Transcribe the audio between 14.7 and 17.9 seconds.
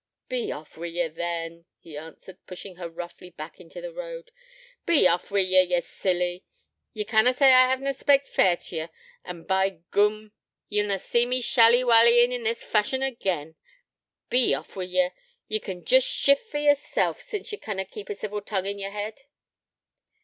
wi' ye: ye can jest shift for yerself, since ye canna